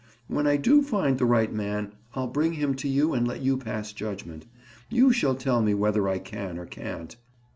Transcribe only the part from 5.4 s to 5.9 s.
me